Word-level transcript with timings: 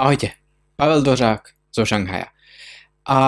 Ahojte, 0.00 0.32
Pavel 0.80 1.04
Dožák 1.04 1.52
zo 1.76 1.84
Šanghaja. 1.84 2.32
A 3.04 3.18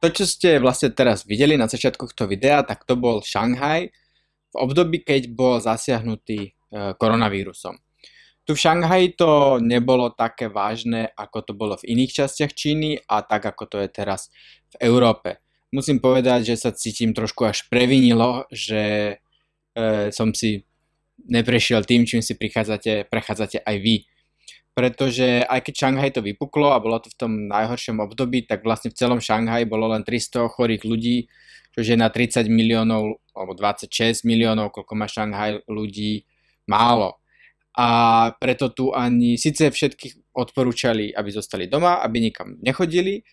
to, 0.00 0.08
čo 0.08 0.24
ste 0.24 0.56
vlastne 0.64 0.88
teraz 0.96 1.28
videli 1.28 1.60
na 1.60 1.68
začiatku 1.68 2.08
tohto 2.08 2.24
videa, 2.24 2.64
tak 2.64 2.88
to 2.88 2.96
bol 2.96 3.20
Šanghaj 3.20 3.92
v 4.48 4.54
období, 4.56 5.04
keď 5.04 5.28
bol 5.28 5.60
zasiahnutý 5.60 6.40
e, 6.40 6.50
koronavírusom. 6.96 7.76
Tu 8.48 8.56
v 8.56 8.62
Šanghaji 8.64 9.12
to 9.20 9.60
nebolo 9.60 10.08
také 10.08 10.48
vážne, 10.48 11.12
ako 11.12 11.44
to 11.44 11.52
bolo 11.52 11.76
v 11.76 11.92
iných 11.92 12.24
častiach 12.24 12.56
Číny 12.56 13.04
a 13.04 13.20
tak, 13.20 13.44
ako 13.52 13.68
to 13.68 13.76
je 13.84 13.92
teraz 13.92 14.32
v 14.72 14.88
Európe. 14.88 15.36
Musím 15.68 16.00
povedať, 16.00 16.48
že 16.48 16.64
sa 16.64 16.72
cítim 16.72 17.12
trošku 17.12 17.44
až 17.44 17.68
previnilo, 17.68 18.48
že 18.48 19.20
e, 19.76 20.08
som 20.16 20.32
si 20.32 20.64
neprešiel 21.28 21.84
tým, 21.84 22.08
čím 22.08 22.24
si 22.24 22.40
prichádzate, 22.40 23.04
prechádzate 23.12 23.60
aj 23.68 23.76
vy. 23.84 24.08
Pretože 24.78 25.42
aj 25.42 25.58
keď 25.66 25.74
Šanghaj 25.74 26.10
to 26.14 26.22
vypuklo 26.22 26.70
a 26.70 26.78
bolo 26.78 27.02
to 27.02 27.10
v 27.10 27.18
tom 27.18 27.32
najhoršom 27.50 27.98
období, 27.98 28.46
tak 28.46 28.62
vlastne 28.62 28.94
v 28.94 28.98
celom 29.02 29.18
Šanghaji 29.18 29.66
bolo 29.66 29.90
len 29.90 30.06
300 30.06 30.46
chorých 30.46 30.86
ľudí, 30.86 31.26
čo 31.74 31.82
je 31.82 31.98
na 31.98 32.06
30 32.06 32.46
miliónov 32.46 33.18
alebo 33.34 33.58
26 33.58 34.22
miliónov, 34.22 34.70
koľko 34.70 34.94
má 34.94 35.10
Šanghaj 35.10 35.66
ľudí, 35.66 36.22
málo. 36.70 37.18
A 37.74 38.30
preto 38.38 38.70
tu 38.70 38.94
ani, 38.94 39.34
síce 39.34 39.66
všetkých 39.66 40.30
odporúčali, 40.30 41.10
aby 41.10 41.30
zostali 41.34 41.66
doma, 41.66 41.98
aby 41.98 42.30
nikam 42.30 42.54
nechodili, 42.62 43.26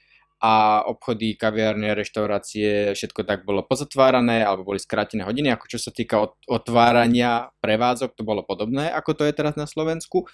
a 0.46 0.86
obchody, 0.86 1.34
kaviárne, 1.34 1.98
reštaurácie, 1.98 2.94
všetko 2.94 3.26
tak 3.26 3.50
bolo 3.50 3.66
pozatvárané 3.66 4.46
alebo 4.46 4.70
boli 4.70 4.78
skrátené 4.78 5.26
hodiny, 5.26 5.50
ako 5.50 5.66
čo 5.66 5.82
sa 5.82 5.90
týka 5.90 6.22
otvárania 6.46 7.50
prevádzok, 7.66 8.14
to 8.14 8.22
bolo 8.22 8.46
podobné, 8.46 8.94
ako 8.94 9.18
to 9.18 9.24
je 9.26 9.34
teraz 9.34 9.58
na 9.58 9.66
Slovensku, 9.66 10.30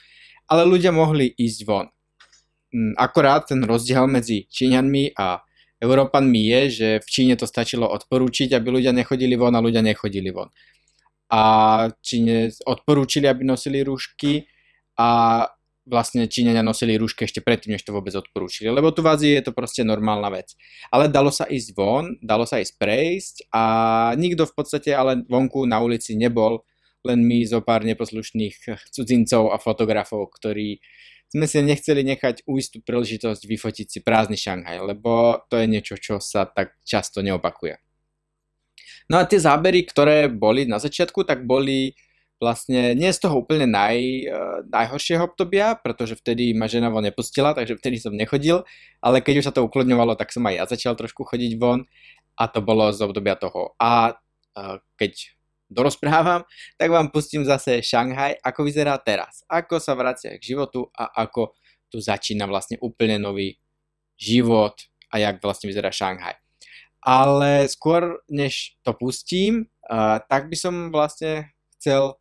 ale 0.51 0.67
ľudia 0.67 0.91
mohli 0.91 1.31
ísť 1.31 1.59
von. 1.63 1.87
Mm, 2.75 2.99
akorát 2.99 3.48
ten 3.48 3.63
rozdiel 3.63 4.03
medzi 4.12 4.51
Číňanmi 4.51 5.15
a 5.15 5.48
Európanmi 5.79 6.43
je, 6.43 6.62
že 6.70 6.90
v 6.99 7.07
Číne 7.07 7.34
to 7.40 7.48
stačilo 7.48 7.87
odporúčiť, 7.87 8.51
aby 8.51 8.68
ľudia 8.68 8.91
nechodili 8.91 9.40
von 9.40 9.55
a 9.55 9.63
ľudia 9.63 9.79
nechodili 9.79 10.27
von. 10.35 10.51
A 11.31 11.41
Číne 12.03 12.51
odporúčili, 12.68 13.31
aby 13.31 13.48
nosili 13.48 13.79
rúšky 13.79 14.43
a 14.99 15.48
vlastne 15.85 16.29
Číňania 16.29 16.62
nosili 16.62 16.93
rúšky 16.93 17.26
ešte 17.26 17.41
predtým, 17.41 17.74
než 17.74 17.82
to 17.82 17.96
vôbec 17.96 18.13
odporúčili, 18.13 18.70
lebo 18.70 18.93
tu 18.93 19.01
v 19.01 19.12
Ázii 19.12 19.34
je 19.41 19.43
to 19.49 19.54
proste 19.55 19.82
normálna 19.82 20.29
vec. 20.29 20.54
Ale 20.93 21.10
dalo 21.10 21.34
sa 21.34 21.49
ísť 21.49 21.70
von, 21.74 22.18
dalo 22.21 22.46
sa 22.46 22.62
ísť 22.62 22.77
prejsť 22.77 23.35
a 23.49 23.63
nikto 24.13 24.46
v 24.46 24.54
podstate 24.54 24.93
ale 24.93 25.26
vonku 25.26 25.65
na 25.65 25.82
ulici 25.82 26.13
nebol, 26.13 26.62
len 27.02 27.26
my 27.26 27.41
zo 27.49 27.65
pár 27.65 27.82
neposlušných 27.82 28.90
cudzincov 28.93 29.49
a 29.49 29.57
fotografov, 29.57 30.29
ktorí 30.37 30.77
sme 31.32 31.48
si 31.48 31.63
nechceli 31.63 32.04
nechať 32.04 32.43
ujsť 32.43 32.70
tú 32.76 32.79
príležitosť 32.84 33.41
vyfotiť 33.48 33.87
si 33.87 33.99
prázdny 34.04 34.35
Šanghaj, 34.37 34.77
lebo 34.84 35.41
to 35.48 35.57
je 35.57 35.65
niečo, 35.65 35.96
čo 35.98 36.20
sa 36.20 36.46
tak 36.46 36.77
často 36.84 37.24
neopakuje. 37.24 37.79
No 39.09 39.18
a 39.18 39.27
tie 39.27 39.40
zábery, 39.40 39.87
ktoré 39.87 40.27
boli 40.27 40.68
na 40.68 40.77
začiatku, 40.77 41.24
tak 41.24 41.48
boli 41.48 41.96
vlastne 42.41 42.97
nie 42.97 43.13
z 43.13 43.21
toho 43.21 43.45
úplne 43.45 43.70
naj, 43.70 43.97
uh, 44.25 44.65
najhoršieho 44.65 45.29
obdobia, 45.29 45.77
pretože 45.77 46.17
vtedy 46.17 46.57
ma 46.57 46.65
žena 46.65 46.89
von 46.89 47.05
nepustila, 47.05 47.53
takže 47.53 47.77
vtedy 47.77 48.01
som 48.01 48.17
nechodil, 48.17 48.65
ale 48.97 49.21
keď 49.21 49.45
už 49.45 49.45
sa 49.45 49.53
to 49.53 49.61
uklodňovalo, 49.61 50.17
tak 50.17 50.34
som 50.34 50.41
aj 50.49 50.57
ja 50.57 50.65
začal 50.65 50.97
trošku 50.97 51.21
chodiť 51.21 51.62
von 51.62 51.85
a 52.34 52.49
to 52.49 52.65
bolo 52.65 52.89
z 52.89 53.05
obdobia 53.05 53.37
toho. 53.37 53.77
A 53.77 54.17
uh, 54.17 54.81
keď 54.97 55.37
dorozprávam, 55.69 56.43
tak 56.75 56.89
vám 56.89 57.13
pustím 57.13 57.45
zase 57.45 57.79
Šanghaj, 57.79 58.41
ako 58.41 58.59
vyzerá 58.65 58.97
teraz, 58.97 59.45
ako 59.45 59.77
sa 59.77 59.93
vracia 59.93 60.35
k 60.35 60.43
životu 60.43 60.89
a 60.97 61.13
ako 61.23 61.55
tu 61.87 62.01
začína 62.01 62.49
vlastne 62.49 62.81
úplne 62.81 63.21
nový 63.21 63.62
život 64.17 64.75
a 65.13 65.22
jak 65.22 65.38
vlastne 65.39 65.69
vyzerá 65.69 65.94
Šanghaj. 65.94 66.35
Ale 67.01 67.66
skôr 67.69 68.22
než 68.30 68.78
to 68.81 68.97
pustím, 68.97 69.69
uh, 69.85 70.18
tak 70.25 70.50
by 70.50 70.57
som 70.57 70.90
vlastne 70.90 71.53
chcel 71.78 72.21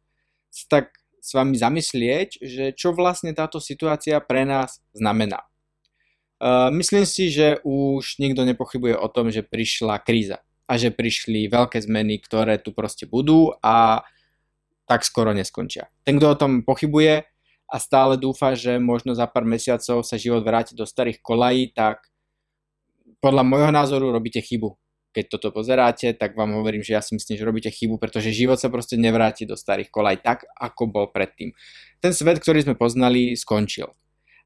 tak 0.67 0.95
s 1.21 1.37
vami 1.37 1.55
zamyslieť, 1.55 2.41
že 2.41 2.65
čo 2.73 2.97
vlastne 2.97 3.31
táto 3.37 3.61
situácia 3.61 4.19
pre 4.25 4.49
nás 4.49 4.81
znamená. 4.97 5.45
Uh, 6.41 6.73
myslím 6.73 7.05
si, 7.05 7.29
že 7.29 7.61
už 7.61 8.17
nikto 8.17 8.49
nepochybuje 8.49 8.97
o 8.97 9.09
tom, 9.13 9.29
že 9.29 9.45
prišla 9.45 10.01
kríza 10.01 10.41
a 10.65 10.81
že 10.81 10.89
prišli 10.89 11.53
veľké 11.53 11.77
zmeny, 11.85 12.17
ktoré 12.25 12.57
tu 12.57 12.73
proste 12.73 13.05
budú 13.05 13.53
a 13.61 14.01
tak 14.89 15.05
skoro 15.05 15.37
neskončia. 15.37 15.93
Ten, 16.03 16.17
kto 16.17 16.27
o 16.33 16.41
tom 16.41 16.53
pochybuje 16.65 17.29
a 17.71 17.77
stále 17.77 18.17
dúfa, 18.17 18.57
že 18.57 18.81
možno 18.81 19.13
za 19.13 19.29
pár 19.29 19.45
mesiacov 19.45 20.03
sa 20.03 20.17
život 20.17 20.41
vráti 20.43 20.73
do 20.73 20.89
starých 20.89 21.21
kolají, 21.21 21.77
tak 21.77 22.09
podľa 23.21 23.45
môjho 23.45 23.71
názoru 23.71 24.09
robíte 24.09 24.41
chybu 24.41 24.75
keď 25.11 25.25
toto 25.27 25.51
pozeráte, 25.51 26.15
tak 26.15 26.39
vám 26.39 26.55
hovorím, 26.55 26.87
že 26.87 26.95
ja 26.95 27.03
si 27.03 27.19
myslím, 27.19 27.35
že 27.37 27.45
robíte 27.45 27.71
chybu, 27.71 27.99
pretože 27.99 28.31
život 28.31 28.59
sa 28.59 28.71
proste 28.71 28.95
nevráti 28.95 29.47
do 29.47 29.59
starých 29.59 29.91
kolaj 29.91 30.23
tak, 30.23 30.47
ako 30.55 30.83
bol 30.87 31.07
predtým. 31.11 31.51
Ten 31.99 32.15
svet, 32.15 32.39
ktorý 32.39 32.63
sme 32.63 32.75
poznali, 32.79 33.35
skončil. 33.35 33.91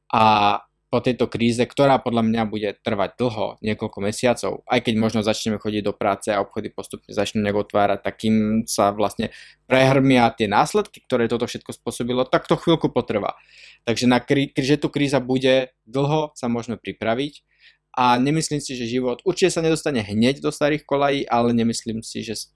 A 0.08 0.58
po 0.94 1.02
tejto 1.02 1.26
kríze, 1.26 1.58
ktorá 1.58 1.98
podľa 1.98 2.22
mňa 2.22 2.42
bude 2.47 2.70
trvať 2.78 3.19
dlho, 3.19 3.58
niekoľko 3.66 3.98
mesiacov, 3.98 4.62
aj 4.70 4.78
keď 4.78 4.94
možno 4.94 5.26
začneme 5.26 5.58
chodiť 5.58 5.82
do 5.82 5.91
práce 5.91 6.30
a 6.30 6.38
obchody 6.38 6.70
postupne 6.70 7.10
začnú 7.10 7.42
nejak 7.42 7.66
otvárať, 7.66 7.98
takým 8.06 8.62
sa 8.62 8.94
vlastne 8.94 9.34
prehrmia 9.66 10.31
tie 10.31 10.46
následky, 10.46 11.02
ktoré 11.02 11.26
toto 11.26 11.50
všetko 11.50 11.75
spôsobilo, 11.75 12.22
tak 12.31 12.46
to 12.46 12.54
chvíľku 12.54 12.94
potrvá. 12.94 13.34
Takže 13.82 14.06
na 14.06 14.22
krí- 14.22 14.54
že 14.54 14.78
tu 14.78 14.86
kríza 14.86 15.19
bude 15.19 15.75
dlho, 15.82 16.31
sa 16.38 16.46
môžeme 16.46 16.78
pripraviť 16.78 17.42
a 17.94 18.19
nemyslím 18.19 18.59
si, 18.59 18.75
že 18.75 18.91
život 18.91 19.22
určite 19.22 19.55
sa 19.55 19.62
nedostane 19.62 20.03
hneď 20.03 20.43
do 20.43 20.50
starých 20.50 20.82
kolají, 20.82 21.25
ale 21.31 21.55
nemyslím 21.55 22.03
si, 22.03 22.27
že 22.27 22.50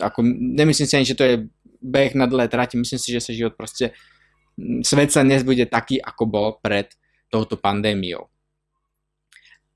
ako, 0.00 0.24
nemyslím 0.56 0.88
si 0.88 0.94
ani, 0.96 1.06
že 1.06 1.18
to 1.18 1.24
je 1.24 1.36
beh 1.78 2.16
na 2.18 2.26
dlhé 2.26 2.50
trati, 2.50 2.74
myslím 2.74 2.98
si, 2.98 3.12
že 3.14 3.22
sa 3.22 3.30
život 3.30 3.54
proste 3.54 3.94
svet 4.82 5.14
sa 5.14 5.22
dnes 5.22 5.46
bude 5.46 5.62
taký, 5.70 6.02
ako 6.02 6.24
bol 6.26 6.48
pred 6.58 6.90
touto 7.30 7.54
pandémiou. 7.54 8.26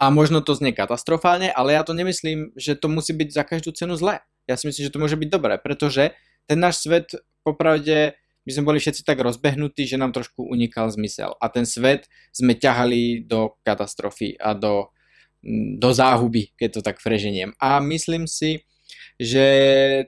A 0.03 0.11
možno 0.11 0.43
to 0.43 0.59
znie 0.59 0.75
katastrofálne, 0.75 1.55
ale 1.55 1.79
ja 1.79 1.87
to 1.87 1.94
nemyslím, 1.94 2.50
že 2.59 2.75
to 2.75 2.91
musí 2.91 3.15
byť 3.15 3.29
za 3.31 3.47
každú 3.47 3.71
cenu 3.71 3.94
zlé. 3.94 4.19
Ja 4.50 4.59
si 4.59 4.67
myslím, 4.67 4.91
že 4.91 4.93
to 4.93 4.99
môže 4.99 5.15
byť 5.15 5.29
dobré, 5.31 5.55
pretože 5.62 6.19
ten 6.50 6.59
náš 6.59 6.83
svet 6.83 7.15
popravde 7.47 8.19
my 8.43 8.50
sme 8.50 8.67
boli 8.67 8.79
všetci 8.83 9.06
tak 9.06 9.23
rozbehnutí, 9.23 9.87
že 9.87 9.94
nám 9.94 10.11
trošku 10.11 10.43
unikal 10.43 10.91
zmysel. 10.91 11.39
A 11.39 11.47
ten 11.47 11.62
svet 11.62 12.11
sme 12.34 12.59
ťahali 12.59 13.23
do 13.23 13.55
katastrofy 13.62 14.34
a 14.34 14.59
do 14.59 14.91
do 15.78 15.91
záhuby, 15.91 16.54
keď 16.54 16.69
to 16.78 16.80
tak 16.86 17.03
preženiem. 17.03 17.53
A 17.58 17.82
myslím 17.82 18.30
si, 18.30 18.62
že 19.19 19.47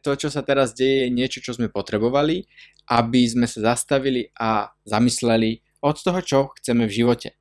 to, 0.00 0.15
čo 0.15 0.31
sa 0.31 0.47
teraz 0.47 0.72
deje, 0.72 1.06
je 1.06 1.15
niečo, 1.15 1.39
čo 1.43 1.55
sme 1.55 1.71
potrebovali, 1.71 2.47
aby 2.91 3.27
sme 3.27 3.47
sa 3.50 3.75
zastavili 3.75 4.31
a 4.39 4.71
zamysleli 4.87 5.62
od 5.84 5.97
toho, 6.00 6.21
čo 6.23 6.39
chceme 6.61 6.87
v 6.87 6.97
živote. 7.05 7.37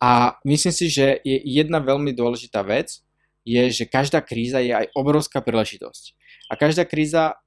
A 0.00 0.36
myslím 0.44 0.74
si, 0.74 0.92
že 0.92 1.20
je 1.24 1.40
jedna 1.44 1.80
veľmi 1.80 2.12
dôležitá 2.12 2.60
vec, 2.66 3.00
je, 3.46 3.62
že 3.70 3.86
každá 3.86 4.20
kríza 4.20 4.58
je 4.58 4.74
aj 4.74 4.90
obrovská 4.92 5.40
príležitosť. 5.40 6.18
A 6.50 6.58
každá 6.58 6.82
kríza 6.84 7.38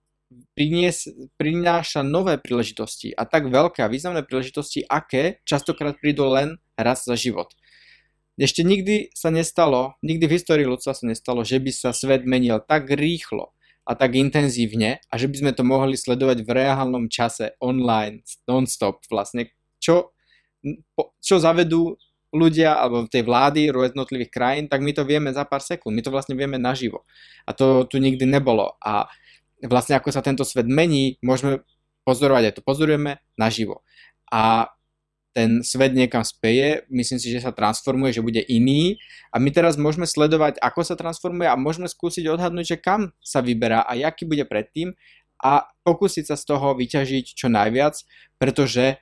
prinies, 0.53 1.09
prináša 1.35 2.05
nové 2.05 2.38
príležitosti 2.38 3.11
a 3.17 3.25
tak 3.25 3.49
veľké 3.49 3.81
a 3.81 3.91
významné 3.91 4.23
príležitosti, 4.23 4.85
aké 4.85 5.41
častokrát 5.44 5.97
prídu 5.97 6.29
len 6.29 6.61
raz 6.78 7.03
za 7.03 7.17
život. 7.17 7.49
Ešte 8.39 8.63
nikdy 8.63 9.11
sa 9.11 9.27
nestalo, 9.35 10.00
nikdy 10.00 10.23
v 10.31 10.35
histórii 10.39 10.63
ľudstva 10.63 10.95
sa 10.95 11.03
nestalo, 11.03 11.44
že 11.44 11.59
by 11.59 11.72
sa 11.75 11.91
svet 11.91 12.23
menil 12.23 12.63
tak 12.63 12.88
rýchlo 12.88 13.51
a 13.83 14.00
tak 14.00 14.16
intenzívne 14.16 15.03
a 15.11 15.13
že 15.19 15.27
by 15.27 15.35
sme 15.44 15.51
to 15.51 15.67
mohli 15.67 16.00
sledovať 16.00 16.47
v 16.47 16.49
reálnom 16.49 17.11
čase, 17.11 17.59
online, 17.59 18.23
non-stop 18.47 19.03
vlastne. 19.11 19.51
Čo, 19.83 20.16
čo 21.19 21.35
zavedú 21.35 21.99
ľudia 22.31 22.79
alebo 22.79 23.09
tej 23.09 23.28
vlády 23.28 23.73
jednotlivých 23.73 24.31
krajín, 24.31 24.66
tak 24.72 24.85
my 24.85 24.96
to 24.96 25.03
vieme 25.03 25.34
za 25.35 25.43
pár 25.43 25.59
sekúnd, 25.59 25.91
my 25.91 26.03
to 26.05 26.14
vlastne 26.14 26.37
vieme 26.37 26.55
naživo. 26.55 27.03
A 27.43 27.52
to 27.52 27.84
tu 27.90 27.99
nikdy 27.99 28.23
nebolo. 28.23 28.78
A 28.79 29.09
vlastne 29.66 29.97
ako 29.99 30.14
sa 30.16 30.23
tento 30.23 30.46
svet 30.46 30.69
mení, 30.69 31.19
môžeme 31.19 31.66
pozorovať, 32.08 32.43
aj 32.47 32.55
to 32.55 32.64
pozorujeme 32.64 33.19
naživo. 33.35 33.84
A 34.29 34.69
ten 35.29 35.61
svet 35.61 35.93
niekam 35.93 36.26
speje, 36.26 36.84
myslím 36.90 37.20
si, 37.22 37.29
že 37.29 37.46
sa 37.46 37.53
transformuje, 37.53 38.17
že 38.17 38.26
bude 38.26 38.41
iný 38.49 38.97
a 39.29 39.37
my 39.37 39.53
teraz 39.53 39.78
môžeme 39.78 40.09
sledovať, 40.09 40.58
ako 40.58 40.81
sa 40.81 40.97
transformuje 40.97 41.46
a 41.46 41.59
môžeme 41.59 41.85
skúsiť 41.85 42.26
odhadnúť, 42.28 42.66
že 42.76 42.78
kam 42.81 43.14
sa 43.22 43.40
vyberá 43.46 43.85
a 43.85 43.93
aký 43.93 44.26
bude 44.26 44.43
predtým 44.49 44.97
a 45.40 45.70
pokúsiť 45.85 46.34
sa 46.34 46.35
z 46.35 46.43
toho 46.49 46.76
vyťažiť 46.76 47.26
čo 47.37 47.47
najviac, 47.47 47.96
pretože 48.41 48.99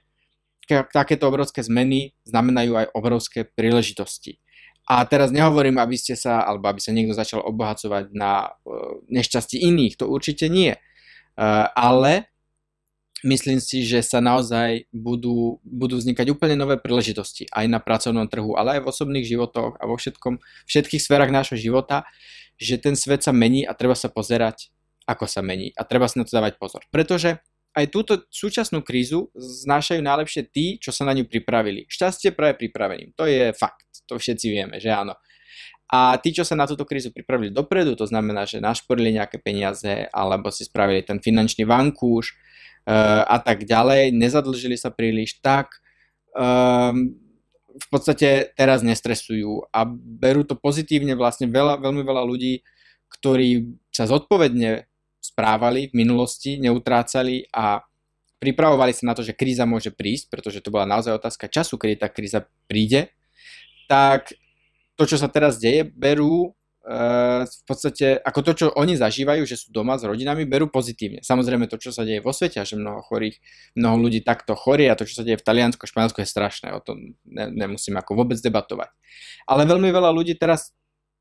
takéto 0.68 1.32
obrovské 1.32 1.64
zmeny 1.64 2.14
znamenajú 2.28 2.76
aj 2.76 2.88
obrovské 2.92 3.48
príležitosti. 3.48 4.44
A 4.88 5.04
teraz 5.04 5.36
nehovorím, 5.36 5.80
aby 5.84 6.00
ste 6.00 6.16
sa, 6.16 6.48
alebo 6.48 6.72
aby 6.72 6.80
sa 6.80 6.96
niekto 6.96 7.12
začal 7.12 7.44
obohacovať 7.44 8.12
na 8.16 8.48
uh, 8.48 9.04
nešťastí 9.12 9.60
iných, 9.60 10.00
to 10.00 10.08
určite 10.08 10.48
nie. 10.48 10.76
Uh, 11.36 11.68
ale 11.76 12.32
myslím 13.26 13.58
si, 13.58 13.82
že 13.82 14.06
sa 14.06 14.22
naozaj 14.22 14.90
budú, 14.94 15.58
budú 15.66 15.98
vznikať 15.98 16.30
úplne 16.30 16.54
nové 16.54 16.78
príležitosti 16.78 17.50
aj 17.50 17.66
na 17.66 17.80
pracovnom 17.82 18.30
trhu, 18.30 18.54
ale 18.54 18.78
aj 18.78 18.82
v 18.86 18.90
osobných 18.90 19.26
životoch 19.26 19.82
a 19.82 19.84
vo 19.90 19.98
všetkom, 19.98 20.38
všetkých 20.70 21.02
sférach 21.02 21.34
nášho 21.34 21.58
života, 21.58 22.06
že 22.62 22.78
ten 22.78 22.94
svet 22.94 23.26
sa 23.26 23.34
mení 23.34 23.66
a 23.66 23.74
treba 23.74 23.98
sa 23.98 24.10
pozerať, 24.10 24.70
ako 25.10 25.26
sa 25.26 25.42
mení 25.42 25.74
a 25.74 25.82
treba 25.86 26.06
si 26.06 26.22
na 26.22 26.26
to 26.26 26.34
dávať 26.38 26.62
pozor. 26.62 26.86
Pretože 26.94 27.42
aj 27.78 27.86
túto 27.94 28.26
súčasnú 28.34 28.82
krízu 28.82 29.30
znášajú 29.38 30.02
najlepšie 30.02 30.50
tí, 30.50 30.66
čo 30.82 30.90
sa 30.90 31.06
na 31.06 31.14
ňu 31.14 31.30
pripravili. 31.30 31.86
Šťastie 31.86 32.34
práve 32.34 32.58
pripraveným. 32.58 33.14
To 33.14 33.30
je 33.30 33.54
fakt. 33.54 33.86
To 34.10 34.18
všetci 34.18 34.48
vieme, 34.50 34.82
že 34.82 34.90
áno. 34.90 35.14
A 35.88 36.20
tí, 36.20 36.36
čo 36.36 36.44
sa 36.44 36.58
na 36.58 36.68
túto 36.68 36.84
krízu 36.84 37.16
pripravili 37.16 37.54
dopredu, 37.54 37.96
to 37.96 38.04
znamená, 38.04 38.44
že 38.44 38.60
našporili 38.60 39.16
nejaké 39.16 39.40
peniaze 39.40 40.10
alebo 40.12 40.52
si 40.52 40.68
spravili 40.68 41.06
ten 41.06 41.22
finančný 41.24 41.64
vankúš, 41.64 42.36
a 43.28 43.38
tak 43.44 43.68
ďalej, 43.68 44.16
nezadlžili 44.16 44.80
sa 44.80 44.90
príliš, 44.96 45.44
tak. 45.44 45.76
Um, 46.32 47.20
v 47.78 47.88
podstate 47.94 48.58
teraz 48.58 48.82
nestresujú 48.82 49.70
a 49.70 49.86
berú 49.86 50.42
to 50.42 50.58
pozitívne 50.58 51.14
vlastne 51.14 51.46
veľa, 51.46 51.78
veľmi 51.78 52.02
veľa 52.02 52.24
ľudí, 52.26 52.66
ktorí 53.12 53.78
sa 53.94 54.10
zodpovedne 54.10 54.90
správali 55.22 55.94
v 55.94 55.98
minulosti, 56.02 56.58
neutrácali 56.58 57.46
a 57.54 57.86
pripravovali 58.42 58.94
sa 58.94 59.04
na 59.10 59.14
to, 59.14 59.22
že 59.22 59.38
kríza 59.38 59.70
môže 59.70 59.94
prísť, 59.94 60.30
pretože 60.34 60.62
to 60.62 60.74
bola 60.74 60.90
naozaj 60.90 61.14
otázka 61.14 61.50
času, 61.50 61.78
kedy 61.78 62.02
tá 62.02 62.08
kríza 62.10 62.46
príde, 62.66 63.14
tak 63.86 64.34
to, 64.98 65.06
čo 65.06 65.18
sa 65.22 65.30
teraz 65.30 65.62
deje, 65.62 65.86
berú 65.86 66.58
v 66.88 67.64
podstate 67.68 68.16
ako 68.24 68.40
to, 68.48 68.52
čo 68.56 68.66
oni 68.72 68.96
zažívajú, 68.96 69.44
že 69.44 69.60
sú 69.60 69.76
doma 69.76 70.00
s 70.00 70.08
rodinami, 70.08 70.48
berú 70.48 70.72
pozitívne. 70.72 71.20
Samozrejme 71.20 71.68
to, 71.68 71.76
čo 71.76 71.92
sa 71.92 72.08
deje 72.08 72.24
vo 72.24 72.32
svete, 72.32 72.64
že 72.64 72.80
mnoho 72.80 73.04
chorých, 73.04 73.44
mnoho 73.76 74.08
ľudí 74.08 74.24
takto 74.24 74.56
chorí 74.56 74.88
a 74.88 74.96
to, 74.96 75.04
čo 75.04 75.20
sa 75.20 75.24
deje 75.28 75.36
v 75.36 75.44
Taliansku 75.44 75.84
Španielsku 75.84 76.24
je 76.24 76.30
strašné, 76.32 76.72
o 76.72 76.80
tom 76.80 77.20
ne, 77.28 77.46
nemusím 77.52 78.00
ako 78.00 78.24
vôbec 78.24 78.40
debatovať. 78.40 78.88
Ale 79.52 79.68
veľmi 79.68 79.92
veľa 79.92 80.16
ľudí 80.16 80.40
teraz 80.40 80.72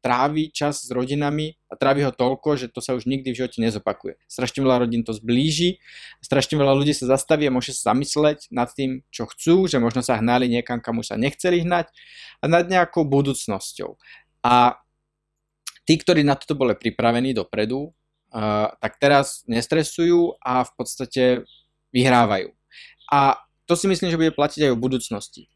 trávi 0.06 0.54
čas 0.54 0.86
s 0.86 0.90
rodinami 0.94 1.58
a 1.66 1.74
trávi 1.74 2.06
ho 2.06 2.14
toľko, 2.14 2.54
že 2.54 2.70
to 2.70 2.78
sa 2.78 2.94
už 2.94 3.10
nikdy 3.10 3.34
v 3.34 3.42
živote 3.42 3.58
nezopakuje. 3.58 4.22
Strašne 4.30 4.62
veľa 4.62 4.86
rodín 4.86 5.02
to 5.02 5.10
zblíži, 5.10 5.82
strašne 6.22 6.54
veľa 6.54 6.78
ľudí 6.78 6.94
sa 6.94 7.10
zastaví 7.10 7.50
a 7.50 7.50
môže 7.50 7.74
sa 7.74 7.90
zamysleť 7.90 8.54
nad 8.54 8.70
tým, 8.70 9.02
čo 9.10 9.26
chcú, 9.26 9.66
že 9.66 9.82
možno 9.82 10.06
sa 10.06 10.22
hnali 10.22 10.46
niekam, 10.46 10.78
kam 10.78 11.02
už 11.02 11.10
sa 11.10 11.16
nechceli 11.18 11.66
hnať 11.66 11.90
a 12.38 12.44
nad 12.46 12.70
nejakou 12.70 13.02
budúcnosťou. 13.02 13.98
A 14.46 14.78
tí, 15.86 15.94
ktorí 15.96 16.26
na 16.26 16.34
toto 16.34 16.58
boli 16.58 16.74
pripravení 16.74 17.32
dopredu, 17.32 17.88
uh, 17.88 18.68
tak 18.82 18.98
teraz 18.98 19.46
nestresujú 19.46 20.36
a 20.42 20.66
v 20.66 20.72
podstate 20.74 21.22
vyhrávajú. 21.94 22.50
A 23.08 23.38
to 23.64 23.78
si 23.78 23.86
myslím, 23.86 24.10
že 24.10 24.20
bude 24.20 24.34
platiť 24.34 24.66
aj 24.66 24.72
o 24.74 24.82
budúcnosti. 24.82 25.46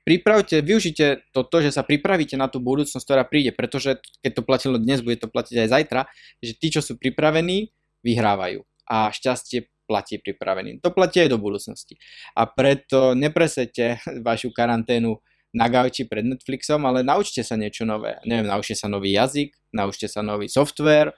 Pripravte, 0.00 0.58
využite 0.64 1.28
toto, 1.30 1.62
že 1.62 1.70
sa 1.70 1.86
pripravíte 1.86 2.34
na 2.34 2.50
tú 2.50 2.58
budúcnosť, 2.58 3.04
ktorá 3.04 3.22
príde, 3.22 3.54
pretože 3.54 4.00
keď 4.24 4.32
to 4.32 4.42
platilo 4.42 4.76
dnes, 4.80 5.04
bude 5.04 5.20
to 5.20 5.30
platiť 5.30 5.66
aj 5.66 5.68
zajtra, 5.70 6.00
že 6.40 6.52
tí, 6.56 6.72
čo 6.72 6.80
sú 6.82 6.96
pripravení, 6.96 7.70
vyhrávajú. 8.02 8.64
A 8.90 9.12
šťastie 9.12 9.70
platí 9.86 10.22
pripraveným. 10.22 10.78
To 10.82 10.94
platí 10.94 11.18
aj 11.18 11.34
do 11.34 11.38
budúcnosti. 11.42 11.98
A 12.38 12.46
preto 12.46 13.18
nepresete 13.18 13.98
vašu 14.26 14.54
karanténu 14.54 15.18
na 15.50 15.66
gauči 15.66 16.06
pred 16.06 16.22
Netflixom, 16.22 16.86
ale 16.86 17.02
naučte 17.02 17.42
sa 17.42 17.58
niečo 17.58 17.82
nové. 17.82 18.18
Neviem, 18.22 18.46
naučte 18.46 18.78
sa 18.78 18.86
nový 18.86 19.18
jazyk, 19.18 19.50
naučte 19.74 20.06
sa 20.06 20.22
nový 20.22 20.46
software, 20.46 21.10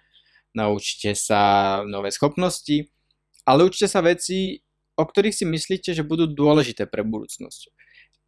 naučte 0.56 1.12
sa 1.12 1.80
nové 1.84 2.08
schopnosti, 2.12 2.88
ale 3.44 3.68
učte 3.68 3.88
sa 3.88 4.00
veci, 4.00 4.64
o 4.96 5.04
ktorých 5.04 5.36
si 5.36 5.44
myslíte, 5.44 5.90
že 5.92 6.04
budú 6.04 6.28
dôležité 6.28 6.88
pre 6.88 7.04
budúcnosť. 7.04 7.72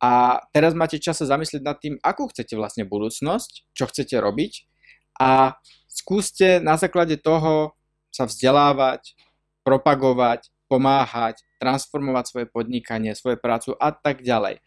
A 0.04 0.42
teraz 0.52 0.76
máte 0.76 1.00
čas 1.00 1.16
sa 1.16 1.26
zamyslieť 1.28 1.62
nad 1.64 1.80
tým, 1.80 1.96
akú 2.04 2.28
chcete 2.28 2.52
vlastne 2.58 2.84
budúcnosť, 2.84 3.72
čo 3.72 3.88
chcete 3.88 4.20
robiť 4.20 4.68
a 5.16 5.56
skúste 5.88 6.58
na 6.60 6.76
základe 6.76 7.16
toho 7.16 7.72
sa 8.12 8.28
vzdelávať, 8.28 9.16
propagovať, 9.64 10.52
pomáhať, 10.68 11.40
transformovať 11.62 12.24
svoje 12.28 12.46
podnikanie, 12.50 13.16
svoju 13.16 13.38
prácu 13.40 13.72
a 13.78 13.94
tak 13.94 14.20
ďalej. 14.20 14.60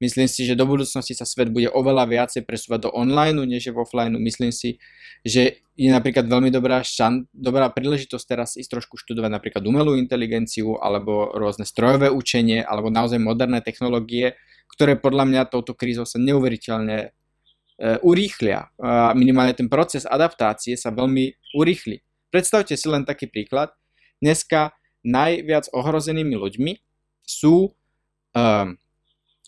Myslím 0.00 0.32
si, 0.32 0.48
že 0.48 0.56
do 0.56 0.64
budúcnosti 0.64 1.12
sa 1.12 1.28
svet 1.28 1.52
bude 1.52 1.68
oveľa 1.68 2.08
viacej 2.08 2.48
presúvať 2.48 2.88
do 2.88 2.90
online, 2.96 3.36
než 3.44 3.68
je 3.68 3.72
v 3.76 3.84
offline. 3.84 4.16
Myslím 4.16 4.48
si, 4.48 4.80
že 5.20 5.60
je 5.76 5.92
napríklad 5.92 6.24
veľmi 6.24 6.48
dobrá, 6.48 6.80
šan, 6.80 7.28
dobrá 7.36 7.68
príležitosť 7.68 8.24
teraz 8.24 8.56
ísť 8.56 8.80
trošku 8.80 8.96
študovať 8.96 9.28
napríklad 9.28 9.60
umelú 9.60 10.00
inteligenciu 10.00 10.80
alebo 10.80 11.28
rôzne 11.36 11.68
strojové 11.68 12.08
učenie 12.08 12.64
alebo 12.64 12.88
naozaj 12.88 13.20
moderné 13.20 13.60
technológie, 13.60 14.40
ktoré 14.72 14.96
podľa 14.96 15.28
mňa 15.28 15.52
touto 15.52 15.76
krízou 15.76 16.08
sa 16.08 16.16
neuveriteľne 16.16 16.98
e, 17.04 17.08
urýchlia. 18.00 18.72
A 18.80 19.12
minimálne 19.12 19.52
ten 19.52 19.68
proces 19.68 20.08
adaptácie 20.08 20.80
sa 20.80 20.88
veľmi 20.88 21.52
urýchli. 21.52 22.00
Predstavte 22.32 22.72
si 22.72 22.88
len 22.88 23.04
taký 23.04 23.28
príklad. 23.28 23.68
Dneska 24.24 24.72
najviac 25.04 25.68
ohrozenými 25.76 26.36
ľuďmi 26.40 26.72
sú 27.24 27.72
um, 27.72 28.76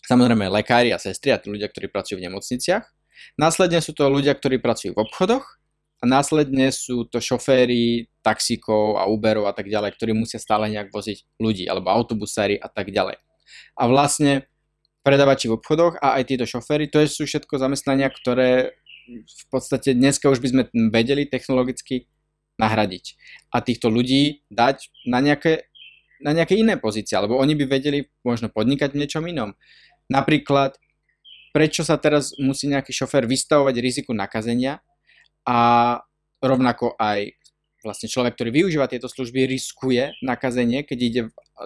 samozrejme 0.03 0.51
lekári 0.51 0.91
a 0.91 0.99
sestry 0.99 1.31
a 1.31 1.39
tí 1.39 1.47
ľudia, 1.49 1.71
ktorí 1.71 1.89
pracujú 1.89 2.19
v 2.19 2.27
nemocniciach. 2.29 2.83
Následne 3.39 3.79
sú 3.79 3.95
to 3.95 4.11
ľudia, 4.11 4.35
ktorí 4.35 4.59
pracujú 4.59 4.93
v 4.93 5.01
obchodoch 5.03 5.45
a 5.99 6.03
následne 6.03 6.67
sú 6.75 7.07
to 7.07 7.23
šoféry 7.23 8.11
taxíkov 8.19 8.99
a 8.99 9.07
Uberov 9.07 9.47
a 9.47 9.55
tak 9.55 9.71
ďalej, 9.71 9.95
ktorí 9.95 10.11
musia 10.11 10.35
stále 10.35 10.67
nejak 10.67 10.91
voziť 10.91 11.39
ľudí 11.39 11.63
alebo 11.63 11.87
autobusári 11.87 12.59
a 12.59 12.67
tak 12.67 12.91
ďalej. 12.91 13.15
A 13.79 13.83
vlastne 13.87 14.51
predavači 15.03 15.47
v 15.47 15.55
obchodoch 15.59 15.99
a 15.99 16.19
aj 16.19 16.23
títo 16.27 16.45
šoféry, 16.47 16.91
to 16.91 16.99
sú 17.07 17.23
všetko 17.23 17.59
zamestnania, 17.59 18.11
ktoré 18.11 18.75
v 19.07 19.43
podstate 19.51 19.95
dneska 19.95 20.31
už 20.31 20.39
by 20.39 20.47
sme 20.47 20.63
vedeli 20.91 21.27
technologicky 21.27 22.07
nahradiť. 22.55 23.19
A 23.51 23.59
týchto 23.59 23.91
ľudí 23.91 24.47
dať 24.47 24.87
na 25.07 25.19
nejaké, 25.19 25.67
na 26.23 26.31
nejaké 26.31 26.55
iné 26.55 26.79
pozície, 26.79 27.19
alebo 27.19 27.35
oni 27.35 27.55
by 27.59 27.67
vedeli 27.67 28.07
možno 28.23 28.47
podnikať 28.47 28.95
v 28.95 28.99
niečom 29.03 29.23
inom. 29.27 29.55
Napríklad, 30.11 30.75
prečo 31.53 31.85
sa 31.85 31.95
teraz 32.01 32.33
musí 32.41 32.67
nejaký 32.67 32.91
šofér 32.91 33.29
vystavovať 33.29 33.75
riziku 33.79 34.11
nakazenia 34.11 34.81
a 35.45 35.99
rovnako 36.41 36.97
aj 36.99 37.37
vlastne 37.83 38.07
človek, 38.07 38.39
ktorý 38.39 38.49
využíva 38.63 38.87
tieto 38.87 39.11
služby, 39.11 39.43
riskuje 39.43 40.15
nakazenie, 40.23 40.87
keď 40.87 40.99
ide 41.03 41.21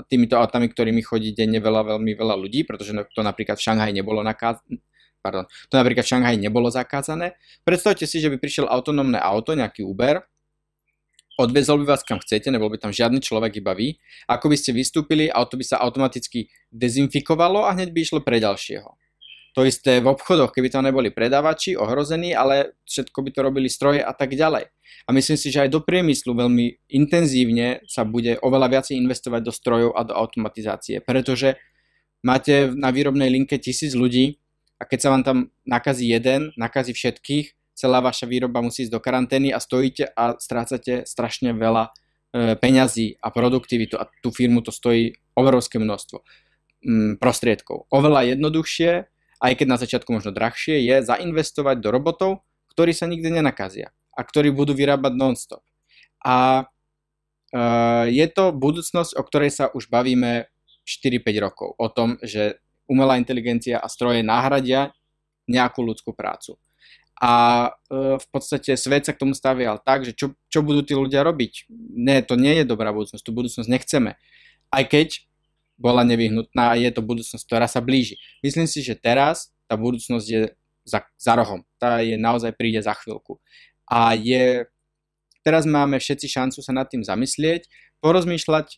týmito 0.09 0.33
autami, 0.33 0.65
ktorými 0.65 1.05
chodí 1.05 1.31
denne 1.31 1.61
veľa, 1.61 1.95
veľmi 1.95 2.17
veľa 2.17 2.35
ľudí, 2.35 2.65
pretože 2.65 2.91
to 3.13 3.21
napríklad 3.21 3.55
v 3.61 3.65
Šanghaji 3.69 3.93
nebolo 3.93 4.25
nakázané. 4.25 4.81
Pardon, 5.21 5.45
to 5.69 5.73
napríklad 5.77 6.03
v 6.05 6.11
Šanghaji 6.17 6.37
nebolo 6.41 6.69
zakázané. 6.73 7.37
Predstavte 7.61 8.09
si, 8.09 8.17
že 8.17 8.33
by 8.33 8.41
prišiel 8.41 8.65
autonómne 8.65 9.21
auto, 9.21 9.53
nejaký 9.53 9.85
Uber, 9.85 10.25
odvezol 11.37 11.85
by 11.85 11.95
vás 11.95 12.01
kam 12.01 12.17
chcete, 12.17 12.49
nebol 12.49 12.67
by 12.73 12.81
tam 12.81 12.91
žiadny 12.91 13.21
človek, 13.21 13.61
iba 13.61 13.77
vy. 13.77 13.95
Ako 14.25 14.49
by 14.49 14.57
ste 14.57 14.73
vystúpili, 14.73 15.29
auto 15.29 15.55
by 15.55 15.63
sa 15.63 15.77
automaticky 15.79 16.49
dezinfikovalo 16.73 17.63
a 17.63 17.77
hneď 17.77 17.93
by 17.93 17.99
išlo 18.01 18.19
pre 18.25 18.41
ďalšieho. 18.41 18.89
To 19.57 19.65
isté 19.65 19.97
v 20.05 20.13
obchodoch, 20.13 20.53
keby 20.53 20.69
tam 20.69 20.85
neboli 20.85 21.09
predávači 21.09 21.73
ohrození, 21.73 22.29
ale 22.37 22.77
všetko 22.85 23.25
by 23.25 23.29
to 23.33 23.39
robili 23.41 23.65
stroje 23.73 24.05
a 24.05 24.13
tak 24.13 24.37
ďalej. 24.37 24.69
A 24.69 25.09
myslím 25.09 25.33
si, 25.33 25.49
že 25.49 25.65
aj 25.65 25.73
do 25.73 25.81
priemyslu 25.81 26.37
veľmi 26.37 26.93
intenzívne 26.93 27.81
sa 27.89 28.05
bude 28.05 28.37
oveľa 28.37 28.77
viacej 28.77 29.01
investovať 29.01 29.41
do 29.41 29.49
strojov 29.49 29.97
a 29.97 30.05
do 30.05 30.13
automatizácie, 30.13 31.01
pretože 31.01 31.57
máte 32.21 32.69
na 32.69 32.93
výrobnej 32.93 33.33
linke 33.33 33.57
tisíc 33.57 33.97
ľudí 33.97 34.37
a 34.77 34.85
keď 34.85 34.99
sa 35.01 35.09
vám 35.09 35.23
tam 35.25 35.37
nakazí 35.65 36.05
jeden, 36.05 36.53
nakazí 36.53 36.93
všetkých, 36.93 37.56
celá 37.77 38.01
vaša 38.01 38.25
výroba 38.25 38.65
musí 38.65 38.89
ísť 38.89 38.93
do 38.97 38.97
karantény 38.97 39.53
a 39.53 39.61
stojíte 39.61 40.09
a 40.17 40.33
strácate 40.41 41.05
strašne 41.05 41.53
veľa 41.53 41.93
e, 42.33 42.57
peňazí 42.57 43.21
a 43.21 43.29
produktivitu 43.29 44.01
a 44.01 44.09
tú 44.25 44.33
firmu 44.33 44.65
to 44.65 44.73
stojí 44.73 45.13
obrovské 45.37 45.77
množstvo 45.77 46.17
mm, 46.81 47.21
prostriedkov. 47.21 47.85
Oveľa 47.93 48.33
jednoduchšie, 48.33 48.91
aj 49.37 49.53
keď 49.53 49.67
na 49.69 49.77
začiatku 49.77 50.09
možno 50.09 50.33
drahšie, 50.33 50.81
je 50.81 51.05
zainvestovať 51.05 51.77
do 51.77 51.93
robotov, 51.93 52.31
ktorí 52.73 52.97
sa 52.97 53.05
nikdy 53.05 53.29
nenakazia 53.29 53.93
a 54.17 54.25
ktorí 54.25 54.49
budú 54.49 54.73
vyrábať 54.73 55.13
non-stop. 55.13 55.61
A 56.25 56.65
e, 57.53 57.61
je 58.09 58.25
to 58.33 58.57
budúcnosť, 58.57 59.13
o 59.13 59.21
ktorej 59.21 59.53
sa 59.53 59.65
už 59.69 59.93
bavíme 59.93 60.49
4-5 60.81 61.45
rokov. 61.45 61.69
O 61.77 61.93
tom, 61.93 62.17
že 62.25 62.57
umelá 62.89 63.21
inteligencia 63.21 63.77
a 63.77 63.85
stroje 63.85 64.25
nahradia 64.25 64.97
nejakú 65.45 65.85
ľudskú 65.85 66.17
prácu 66.17 66.57
a 67.17 67.33
e, 67.89 68.21
v 68.21 68.27
podstate 68.29 68.77
svet 68.77 69.09
sa 69.09 69.13
k 69.13 69.21
tomu 69.25 69.33
stavial 69.33 69.81
tak, 69.81 70.05
že 70.05 70.13
čo, 70.13 70.37
čo 70.53 70.61
budú 70.61 70.85
tí 70.85 70.93
ľudia 70.93 71.25
robiť? 71.25 71.65
Nie, 71.97 72.21
to 72.21 72.37
nie 72.37 72.61
je 72.61 72.65
dobrá 72.69 72.93
budúcnosť, 72.93 73.25
tú 73.25 73.33
budúcnosť 73.33 73.69
nechceme. 73.69 74.13
Aj 74.69 74.83
keď 74.85 75.25
bola 75.77 76.05
nevyhnutná 76.05 76.77
je 76.77 76.89
to 76.93 77.01
budúcnosť, 77.01 77.43
ktorá 77.45 77.65
sa 77.65 77.81
blíži. 77.81 78.21
Myslím 78.45 78.69
si, 78.69 78.85
že 78.85 78.97
teraz 78.97 79.49
tá 79.65 79.73
budúcnosť 79.77 80.25
je 80.29 80.53
za, 80.85 81.05
za 81.17 81.33
rohom. 81.37 81.65
Tá 81.81 82.05
je 82.05 82.17
naozaj 82.17 82.53
príde 82.53 82.81
za 82.81 82.93
chvíľku. 82.97 83.41
A 83.89 84.13
je, 84.13 84.65
teraz 85.41 85.65
máme 85.65 85.97
všetci 85.97 86.27
šancu 86.29 86.59
sa 86.61 86.73
nad 86.73 86.85
tým 86.85 87.01
zamyslieť, 87.01 87.65
porozmýšľať, 88.01 88.77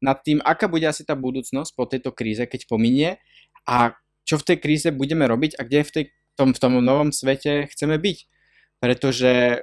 nad 0.00 0.16
tým, 0.24 0.40
aká 0.40 0.64
bude 0.64 0.88
asi 0.88 1.04
tá 1.04 1.12
budúcnosť 1.12 1.76
po 1.76 1.84
tejto 1.84 2.10
kríze, 2.16 2.40
keď 2.48 2.64
pominie 2.64 3.20
a 3.68 3.92
čo 4.24 4.40
v 4.40 4.46
tej 4.48 4.56
kríze 4.56 4.88
budeme 4.88 5.28
robiť 5.28 5.60
a 5.60 5.62
kde 5.68 5.80
v, 5.84 5.90
tej, 5.92 6.04
tom, 6.40 6.56
v 6.56 6.62
tom 6.62 6.72
novom 6.80 7.12
svete 7.12 7.68
chceme 7.68 8.00
byť. 8.00 8.18
Pretože 8.80 9.62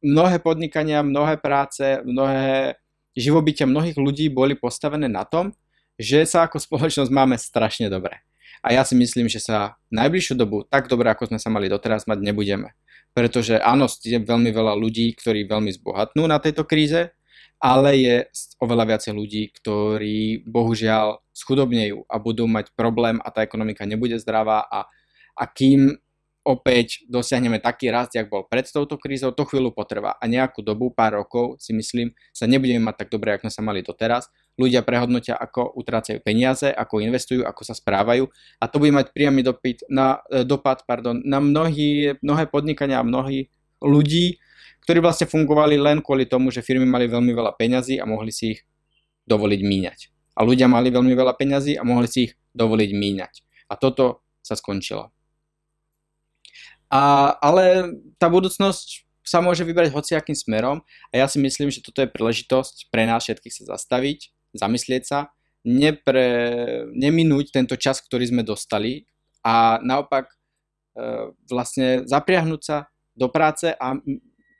mnohé 0.00 0.40
podnikania, 0.40 1.04
mnohé 1.04 1.36
práce, 1.36 2.00
mnohé 2.02 2.80
živobytia 3.12 3.68
mnohých 3.68 4.00
ľudí 4.00 4.32
boli 4.32 4.56
postavené 4.56 5.06
na 5.06 5.28
tom, 5.28 5.52
že 6.00 6.24
sa 6.24 6.48
ako 6.48 6.56
spoločnosť 6.56 7.12
máme 7.12 7.36
strašne 7.36 7.92
dobre. 7.92 8.24
A 8.62 8.72
ja 8.72 8.86
si 8.86 8.94
myslím, 8.94 9.26
že 9.26 9.42
sa 9.42 9.76
najbližšiu 9.90 10.38
dobu 10.38 10.64
tak 10.64 10.86
dobre, 10.88 11.10
ako 11.10 11.28
sme 11.34 11.38
sa 11.38 11.50
mali 11.50 11.68
doteraz 11.68 12.06
mať, 12.08 12.22
nebudeme. 12.22 12.72
Pretože 13.12 13.60
áno, 13.60 13.90
je 13.90 14.16
veľmi 14.16 14.48
veľa 14.54 14.72
ľudí, 14.78 15.12
ktorí 15.18 15.44
veľmi 15.44 15.68
zbohatnú 15.76 16.24
na 16.24 16.40
tejto 16.40 16.64
kríze, 16.64 17.12
ale 17.60 17.90
je 18.00 18.16
oveľa 18.58 18.96
viacej 18.96 19.12
ľudí, 19.12 19.42
ktorí 19.60 20.46
bohužiaľ 20.48 21.20
schudobnejú 21.30 22.06
a 22.08 22.16
budú 22.18 22.48
mať 22.48 22.72
problém 22.72 23.20
a 23.20 23.28
tá 23.30 23.44
ekonomika 23.44 23.84
nebude 23.84 24.16
zdravá 24.18 24.64
a, 24.66 24.88
a 25.36 25.44
kým 25.48 25.96
opäť 26.42 27.06
dosiahneme 27.06 27.62
taký 27.62 27.94
rast, 27.94 28.18
jak 28.18 28.26
bol 28.26 28.42
pred 28.50 28.66
touto 28.66 28.98
krízou, 28.98 29.30
to 29.30 29.46
chvíľu 29.46 29.70
potrvá 29.70 30.18
a 30.18 30.24
nejakú 30.26 30.58
dobu, 30.58 30.90
pár 30.90 31.22
rokov 31.22 31.62
si 31.62 31.70
myslím, 31.70 32.10
sa 32.34 32.50
nebudeme 32.50 32.82
mať 32.82 33.06
tak 33.06 33.08
dobre, 33.14 33.30
ako 33.34 33.46
sme 33.46 33.52
sa 33.54 33.62
mali 33.62 33.80
doteraz. 33.86 34.26
Ľudia 34.58 34.82
prehodnotia, 34.82 35.38
ako 35.38 35.78
utrácajú 35.78 36.18
peniaze, 36.20 36.68
ako 36.68 37.00
investujú, 37.00 37.46
ako 37.46 37.62
sa 37.62 37.74
správajú 37.78 38.26
a 38.58 38.64
to 38.66 38.76
bude 38.82 38.92
mať 38.92 39.14
priamy 39.14 39.46
dopyt 39.46 39.86
na, 39.86 40.18
e, 40.28 40.42
dopad 40.42 40.82
pardon, 40.84 41.22
na 41.22 41.38
mnohý, 41.38 42.18
mnohé 42.20 42.50
podnikania 42.50 43.00
a 43.00 43.06
mnohých 43.06 43.48
ľudí, 43.80 44.42
ktorí 44.82 44.98
vlastne 44.98 45.30
fungovali 45.30 45.78
len 45.78 46.02
kvôli 46.02 46.26
tomu, 46.26 46.50
že 46.50 46.60
firmy 46.60 46.84
mali 46.84 47.06
veľmi 47.06 47.30
veľa 47.30 47.54
peňazí 47.54 48.02
a 48.02 48.04
mohli 48.04 48.34
si 48.34 48.58
ich 48.58 48.60
dovoliť 49.30 49.60
míňať. 49.62 49.98
A 50.34 50.42
ľudia 50.42 50.66
mali 50.66 50.90
veľmi 50.90 51.14
veľa 51.14 51.38
peňazí 51.38 51.78
a 51.78 51.86
mohli 51.86 52.10
si 52.10 52.18
ich 52.28 52.32
dovoliť 52.50 52.90
míňať. 52.90 53.34
A 53.70 53.78
toto 53.78 54.26
sa 54.42 54.58
skončilo. 54.58 55.14
A, 56.92 57.32
ale 57.40 57.96
tá 58.20 58.28
budúcnosť 58.28 59.08
sa 59.24 59.40
môže 59.40 59.64
vybrať 59.64 59.94
hociakým 59.94 60.36
smerom 60.36 60.84
a 61.08 61.14
ja 61.16 61.26
si 61.30 61.40
myslím, 61.40 61.72
že 61.72 61.80
toto 61.80 62.04
je 62.04 62.10
príležitosť 62.10 62.92
pre 62.92 63.08
nás 63.08 63.24
všetkých 63.24 63.64
sa 63.64 63.64
zastaviť, 63.78 64.28
zamyslieť 64.52 65.02
sa, 65.08 65.32
nepre, 65.64 66.28
neminúť 66.92 67.54
tento 67.54 67.78
čas, 67.78 68.02
ktorý 68.02 68.28
sme 68.28 68.42
dostali 68.44 69.06
a 69.46 69.78
naopak 69.80 70.26
e, 70.28 70.36
vlastne 71.48 72.04
zapriahnuť 72.04 72.60
sa 72.60 72.90
do 73.14 73.30
práce 73.30 73.70
a 73.72 73.96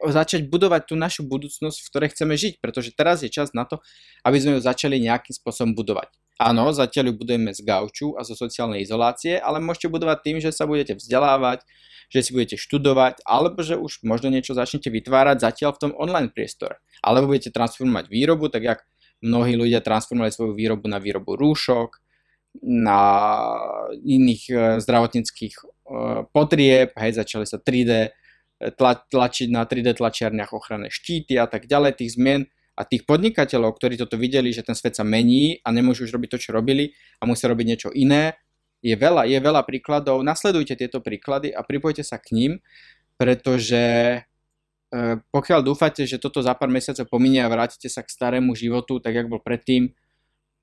začať 0.03 0.47
budovať 0.51 0.83
tú 0.91 0.95
našu 0.99 1.23
budúcnosť, 1.27 1.79
v 1.79 1.89
ktorej 1.91 2.09
chceme 2.15 2.35
žiť, 2.35 2.59
pretože 2.59 2.91
teraz 2.95 3.23
je 3.23 3.31
čas 3.31 3.55
na 3.55 3.63
to, 3.63 3.79
aby 4.27 4.39
sme 4.41 4.59
ju 4.59 4.61
začali 4.63 4.99
nejakým 4.99 5.35
spôsobom 5.37 5.75
budovať. 5.79 6.11
Áno, 6.41 6.73
zatiaľ 6.73 7.13
ju 7.13 7.15
budujeme 7.23 7.53
z 7.53 7.61
gauču 7.63 8.17
a 8.17 8.25
zo 8.25 8.33
sociálnej 8.33 8.83
izolácie, 8.83 9.37
ale 9.39 9.61
môžete 9.61 9.93
budovať 9.93 10.19
tým, 10.25 10.37
že 10.41 10.51
sa 10.51 10.65
budete 10.65 10.97
vzdelávať, 10.97 11.63
že 12.13 12.21
si 12.25 12.31
budete 12.33 12.57
študovať, 12.61 13.25
alebo 13.25 13.61
že 13.65 13.81
už 13.81 14.05
možno 14.05 14.33
niečo 14.33 14.53
začnete 14.53 14.93
vytvárať 14.93 15.45
zatiaľ 15.45 15.71
v 15.77 15.81
tom 15.81 15.93
online 15.97 16.33
priestore. 16.33 16.81
Alebo 17.01 17.31
budete 17.33 17.55
transformovať 17.55 18.09
výrobu, 18.09 18.49
tak 18.53 18.65
jak 18.65 18.81
mnohí 19.23 19.55
ľudia 19.55 19.81
transformovali 19.81 20.35
svoju 20.35 20.53
výrobu 20.53 20.91
na 20.91 20.99
výrobu 20.99 21.39
rúšok, 21.39 22.03
na 22.61 23.01
iných 24.05 24.43
e, 24.53 24.55
zdravotníckých 24.85 25.55
e, 25.57 25.65
potrieb, 26.37 26.93
hej, 27.01 27.13
začali 27.17 27.49
sa 27.49 27.57
3D 27.57 28.13
tla, 28.77 28.93
tlačiť 29.01 29.49
na 29.49 29.65
3D 29.65 29.97
tlačiarniach 29.97 30.53
ochranné 30.53 30.93
štíty 30.93 31.41
a 31.41 31.49
tak 31.49 31.65
ďalej, 31.65 31.97
tých 31.97 32.21
zmien 32.21 32.45
a 32.73 32.83
tých 32.89 33.05
podnikateľov, 33.05 33.77
ktorí 33.77 34.01
toto 34.01 34.17
videli, 34.17 34.49
že 34.51 34.65
ten 34.65 34.73
svet 34.73 34.97
sa 34.97 35.05
mení 35.05 35.61
a 35.61 35.69
nemôžu 35.71 36.09
už 36.09 36.15
robiť 36.17 36.29
to, 36.37 36.39
čo 36.41 36.51
robili 36.57 36.93
a 37.21 37.29
musia 37.29 37.53
robiť 37.53 37.67
niečo 37.69 37.91
iné, 37.93 38.37
je 38.83 38.97
veľa, 38.97 39.29
je 39.31 39.39
veľa 39.39 39.63
príkladov. 39.63 40.25
Nasledujte 40.27 40.75
tieto 40.75 40.99
príklady 40.99 41.55
a 41.55 41.63
pripojte 41.63 42.03
sa 42.03 42.19
k 42.19 42.35
ním, 42.35 42.53
pretože 43.15 43.85
e, 44.19 44.21
pokiaľ 45.23 45.61
dúfate, 45.63 46.03
že 46.03 46.19
toto 46.19 46.43
za 46.43 46.57
pár 46.59 46.73
mesiacov 46.73 47.07
pominie 47.07 47.45
a 47.45 47.53
vrátite 47.53 47.87
sa 47.87 48.03
k 48.03 48.11
starému 48.11 48.59
životu, 48.59 48.99
tak 48.99 49.15
jak 49.15 49.31
bol 49.31 49.39
predtým, 49.39 49.95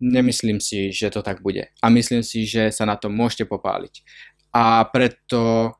nemyslím 0.04 0.60
si, 0.60 0.92
že 0.92 1.14
to 1.14 1.24
tak 1.24 1.40
bude. 1.40 1.72
A 1.80 1.88
myslím 1.88 2.26
si, 2.26 2.44
že 2.44 2.76
sa 2.76 2.84
na 2.84 3.00
to 3.00 3.08
môžete 3.08 3.48
popáliť. 3.48 4.04
A 4.52 4.84
preto 4.90 5.72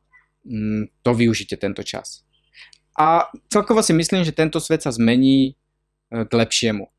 Mm, 0.46 0.88
to 1.04 1.12
využite 1.12 1.60
tento 1.60 1.84
čas. 1.84 2.24
A 2.96 3.28
celkovo 3.52 3.84
si 3.84 3.92
myslím, 3.92 4.24
že 4.24 4.32
tento 4.32 4.56
svet 4.60 4.80
sa 4.80 4.92
zmení 4.92 5.56
k 6.10 6.32
lepšiemu. 6.32 6.90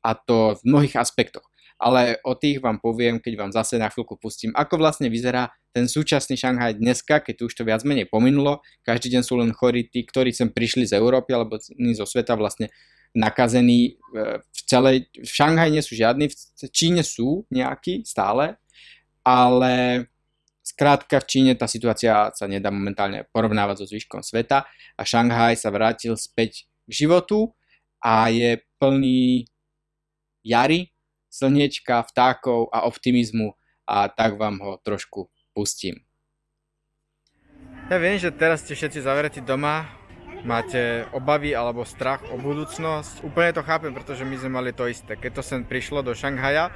A 0.00 0.16
to 0.16 0.56
v 0.56 0.62
mnohých 0.64 0.96
aspektoch. 0.96 1.44
Ale 1.80 2.20
o 2.28 2.36
tých 2.36 2.60
vám 2.60 2.76
poviem, 2.76 3.16
keď 3.16 3.32
vám 3.40 3.52
zase 3.56 3.80
na 3.80 3.88
chvíľku 3.88 4.20
pustím, 4.20 4.52
ako 4.52 4.76
vlastne 4.76 5.08
vyzerá 5.08 5.48
ten 5.72 5.88
súčasný 5.88 6.36
Šanghaj 6.36 6.76
dneska, 6.76 7.24
keď 7.24 7.48
už 7.48 7.52
to 7.56 7.64
viac 7.64 7.80
menej 7.88 8.04
pominulo. 8.04 8.60
Každý 8.84 9.16
deň 9.16 9.22
sú 9.24 9.40
len 9.40 9.50
chorí 9.56 9.88
tí, 9.88 10.04
ktorí 10.04 10.28
sem 10.36 10.52
prišli 10.52 10.84
z 10.84 11.00
Európy 11.00 11.32
alebo 11.32 11.56
zo 11.60 12.06
sveta 12.06 12.36
vlastne 12.36 12.68
nakazení 13.16 13.96
e, 13.96 14.38
v 14.44 14.60
celej, 14.68 15.08
v 15.16 15.30
Šanghaji 15.30 15.72
nie 15.72 15.82
sú 15.82 15.92
žiadni, 15.96 16.30
v 16.30 16.68
Číne 16.70 17.02
sú 17.02 17.48
nejakí 17.50 18.06
stále, 18.06 18.60
ale 19.24 20.06
Skrátka 20.60 21.18
v 21.18 21.26
Číne 21.26 21.52
tá 21.58 21.66
situácia 21.66 22.30
sa 22.30 22.46
nedá 22.46 22.70
momentálne 22.70 23.26
porovnávať 23.34 23.82
so 23.82 23.86
zvyškom 23.90 24.22
sveta 24.22 24.68
a 24.94 25.02
Šanghaj 25.02 25.58
sa 25.58 25.74
vrátil 25.74 26.14
späť 26.14 26.70
k 26.86 26.90
životu 27.04 27.50
a 28.00 28.32
je 28.32 28.58
plný 28.80 29.44
jary, 30.42 30.90
slniečka, 31.30 32.02
vtákov 32.08 32.72
a 32.72 32.88
optimizmu 32.88 33.54
a 33.86 34.08
tak 34.08 34.40
vám 34.40 34.58
ho 34.60 34.72
trošku 34.82 35.28
pustím. 35.54 36.00
Ja 37.90 37.98
viem, 37.98 38.16
že 38.22 38.30
teraz 38.30 38.62
ste 38.62 38.78
všetci 38.78 39.02
zavretí 39.02 39.42
doma, 39.42 39.90
máte 40.46 41.04
obavy 41.10 41.52
alebo 41.52 41.82
strach 41.82 42.22
o 42.30 42.38
budúcnosť. 42.38 43.26
Úplne 43.26 43.50
to 43.50 43.66
chápem, 43.66 43.92
pretože 43.92 44.22
my 44.22 44.36
sme 44.38 44.50
mali 44.62 44.70
to 44.70 44.86
isté. 44.86 45.18
Keď 45.18 45.30
to 45.34 45.42
sem 45.42 45.66
prišlo 45.66 46.00
do 46.06 46.14
Šanghaja, 46.14 46.70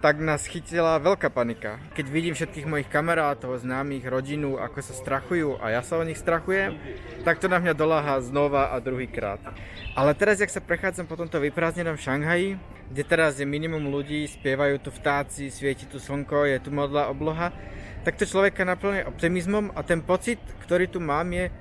tak 0.00 0.16
nás 0.16 0.48
chytila 0.48 0.96
veľká 0.96 1.28
panika. 1.28 1.76
Keď 1.92 2.06
vidím 2.08 2.32
všetkých 2.32 2.64
mojich 2.64 2.88
kamarátov, 2.88 3.60
známych, 3.60 4.08
rodinu, 4.08 4.56
ako 4.56 4.80
sa 4.80 4.96
strachujú 4.96 5.60
a 5.60 5.76
ja 5.76 5.84
sa 5.84 6.00
o 6.00 6.04
nich 6.08 6.16
strachujem, 6.16 6.80
tak 7.20 7.36
to 7.36 7.52
na 7.52 7.60
mňa 7.60 7.76
doláha 7.76 8.16
znova 8.24 8.72
a 8.72 8.80
druhýkrát. 8.80 9.44
Ale 9.92 10.16
teraz, 10.16 10.40
jak 10.40 10.48
sa 10.48 10.64
prechádzam 10.64 11.04
po 11.04 11.20
tomto 11.20 11.36
vyprázdnenom 11.36 12.00
Šanghaji, 12.00 12.56
kde 12.88 13.02
teraz 13.04 13.36
je 13.36 13.44
minimum 13.44 13.92
ľudí, 13.92 14.24
spievajú 14.24 14.80
tu 14.80 14.88
vtáci, 14.88 15.52
svieti 15.52 15.84
tu 15.84 16.00
slnko, 16.00 16.48
je 16.48 16.58
tu 16.64 16.72
modlá 16.72 17.12
obloha, 17.12 17.52
tak 18.00 18.16
to 18.16 18.24
človeka 18.24 18.64
naplňuje 18.64 19.04
optimizmom 19.04 19.76
a 19.76 19.84
ten 19.84 20.00
pocit, 20.00 20.40
ktorý 20.64 20.88
tu 20.88 20.98
mám 21.04 21.28
je, 21.36 21.52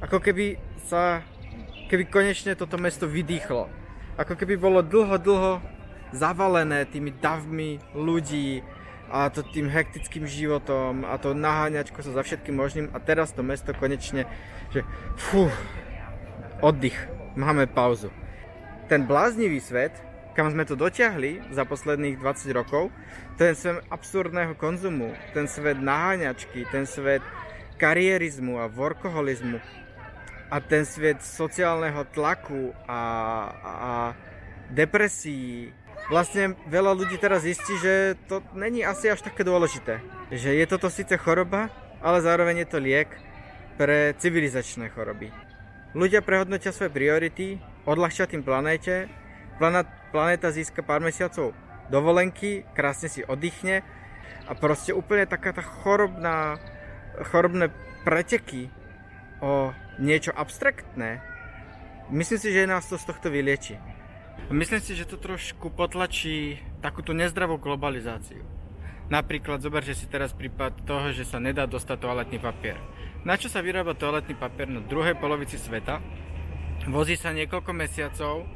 ako 0.00 0.16
keby 0.16 0.56
sa, 0.88 1.20
keby 1.92 2.08
konečne 2.08 2.56
toto 2.56 2.80
mesto 2.80 3.04
vydýchlo. 3.04 3.68
Ako 4.16 4.32
keby 4.32 4.56
bolo 4.56 4.80
dlho, 4.80 5.16
dlho 5.20 5.52
zavalené 6.12 6.84
tými 6.86 7.12
davmi 7.16 7.80
ľudí 7.96 8.60
a 9.12 9.28
to 9.28 9.44
tým 9.44 9.68
hektickým 9.68 10.24
životom 10.24 11.04
a 11.04 11.20
to 11.20 11.36
naháňačko 11.36 12.00
sa 12.00 12.16
za 12.16 12.22
všetkým 12.24 12.56
možným 12.56 12.86
a 12.96 12.98
teraz 13.00 13.36
to 13.36 13.44
mesto 13.44 13.76
konečne, 13.76 14.24
že 14.72 14.80
fú, 15.20 15.52
oddych, 16.64 16.96
máme 17.36 17.68
pauzu. 17.68 18.08
Ten 18.88 19.04
bláznivý 19.04 19.60
svet, 19.60 19.92
kam 20.32 20.48
sme 20.48 20.64
to 20.64 20.80
dotiahli 20.80 21.52
za 21.52 21.68
posledných 21.68 22.16
20 22.16 22.56
rokov, 22.56 22.88
ten 23.36 23.52
svet 23.52 23.84
absurdného 23.92 24.56
konzumu, 24.56 25.12
ten 25.36 25.44
svet 25.44 25.76
naháňačky, 25.76 26.64
ten 26.72 26.88
svet 26.88 27.20
karierizmu 27.76 28.60
a 28.60 28.70
workoholizmu 28.70 29.60
a 30.52 30.56
ten 30.60 30.84
svet 30.88 31.20
sociálneho 31.20 32.04
tlaku 32.12 32.72
a, 32.84 33.00
a 33.60 33.92
depresí 34.72 35.72
vlastne 36.10 36.58
veľa 36.66 36.96
ľudí 36.96 37.20
teraz 37.20 37.46
zistí, 37.46 37.74
že 37.78 38.18
to 38.26 38.42
není 38.56 38.82
asi 38.82 39.10
až 39.10 39.22
také 39.22 39.46
dôležité. 39.46 40.02
Že 40.32 40.50
je 40.58 40.66
toto 40.66 40.88
síce 40.88 41.14
choroba, 41.20 41.70
ale 42.02 42.24
zároveň 42.24 42.64
je 42.64 42.68
to 42.68 42.78
liek 42.82 43.10
pre 43.78 44.16
civilizačné 44.18 44.90
choroby. 44.90 45.30
Ľudia 45.92 46.24
prehodnotia 46.24 46.72
svoje 46.72 46.88
priority, 46.88 47.60
odľahčia 47.84 48.24
tým 48.24 48.40
planéte, 48.40 49.12
planéta 50.10 50.48
získa 50.48 50.80
pár 50.80 51.04
mesiacov 51.04 51.52
dovolenky, 51.92 52.64
krásne 52.72 53.12
si 53.12 53.20
oddychne 53.20 53.84
a 54.48 54.52
proste 54.56 54.96
úplne 54.96 55.28
taká 55.28 55.52
tá 55.52 55.60
chorobná, 55.60 56.56
chorobné 57.28 57.68
preteky 58.08 58.72
o 59.44 59.76
niečo 60.00 60.32
abstraktné, 60.32 61.20
myslím 62.08 62.40
si, 62.40 62.48
že 62.50 62.64
nás 62.64 62.88
to 62.88 62.96
z 62.96 63.04
tohto 63.04 63.28
vylieči. 63.28 63.76
Myslím 64.52 64.84
si, 64.84 64.92
že 64.92 65.08
to 65.08 65.16
trošku 65.16 65.72
potlačí 65.72 66.60
takúto 66.84 67.16
nezdravú 67.16 67.56
globalizáciu. 67.56 68.44
Napríklad 69.08 69.60
zoberte 69.64 69.96
si 69.96 70.08
teraz 70.08 70.32
prípad 70.36 70.84
toho, 70.88 71.12
že 71.12 71.24
sa 71.24 71.40
nedá 71.40 71.68
dostať 71.68 71.96
toaletný 72.00 72.38
papier. 72.40 72.76
Na 73.24 73.36
čo 73.36 73.48
sa 73.52 73.64
vyrába 73.64 73.96
toaletný 73.96 74.36
papier 74.36 74.68
na 74.68 74.80
druhej 74.80 75.16
polovici 75.16 75.56
sveta? 75.56 76.00
Vozí 76.88 77.14
sa 77.14 77.30
niekoľko 77.30 77.70
mesiacov, 77.76 78.48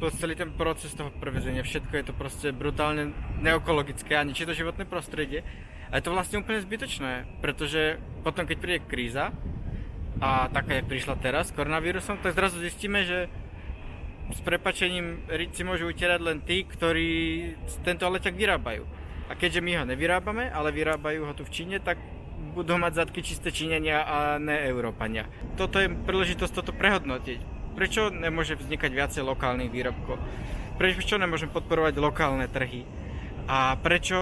plus 0.00 0.14
celý 0.16 0.34
ten 0.34 0.54
proces 0.54 0.96
toho 0.96 1.12
prevezenia, 1.18 1.62
všetko 1.62 1.92
je 1.92 2.04
to 2.08 2.14
proste 2.16 2.48
brutálne 2.50 3.12
neekologické 3.44 4.16
a 4.16 4.26
ničí 4.26 4.48
to 4.48 4.56
životné 4.56 4.88
prostredie. 4.88 5.44
A 5.92 6.00
je 6.00 6.04
to 6.08 6.14
vlastne 6.16 6.40
úplne 6.40 6.64
zbytočné, 6.64 7.42
pretože 7.44 8.00
potom 8.24 8.48
keď 8.48 8.56
príde 8.58 8.80
kríza, 8.88 9.30
a 10.22 10.46
taká, 10.46 10.78
jak 10.78 10.86
prišla 10.86 11.18
teraz 11.18 11.50
s 11.50 11.56
koronavírusom, 11.58 12.22
tak 12.22 12.38
zrazu 12.38 12.62
zistíme, 12.62 13.02
že 13.02 13.26
s 14.32 14.40
prepačením 14.40 15.28
si 15.52 15.62
môžu 15.66 15.92
utierať 15.92 16.20
len 16.24 16.38
tí, 16.40 16.64
ktorí 16.64 17.08
tento 17.84 18.08
leťak 18.08 18.32
vyrábajú. 18.32 18.84
A 19.28 19.32
keďže 19.36 19.64
my 19.64 19.72
ho 19.80 19.84
nevyrábame, 19.88 20.48
ale 20.52 20.72
vyrábajú 20.72 21.24
ho 21.28 21.32
tu 21.32 21.44
v 21.44 21.52
Číne, 21.52 21.76
tak 21.80 21.96
budú 22.54 22.76
mať 22.76 23.04
zadky 23.04 23.20
čisté 23.24 23.50
Číňania 23.50 24.04
a 24.04 24.16
ne 24.36 24.64
Európania. 24.68 25.26
Toto 25.56 25.80
je 25.80 25.88
príležitosť 25.88 26.52
toto 26.52 26.72
prehodnotiť. 26.76 27.40
Prečo 27.74 28.12
nemôže 28.12 28.54
vznikať 28.54 28.90
viacej 28.94 29.22
lokálnych 29.26 29.72
výrobkov? 29.72 30.20
Prečo 30.78 31.18
nemôžeme 31.18 31.50
podporovať 31.50 31.94
lokálne 31.98 32.46
trhy? 32.46 32.86
A 33.44 33.76
prečo 33.76 34.16